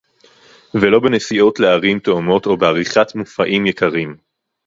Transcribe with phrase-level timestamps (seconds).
[0.81, 4.17] ולא בנסיעות לערים תאומות או בעריכת מופעים יקרים